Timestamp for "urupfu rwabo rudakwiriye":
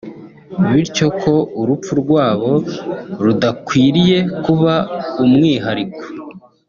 1.61-4.17